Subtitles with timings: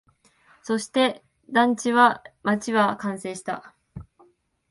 [0.63, 3.75] そして、団地は、街は完成した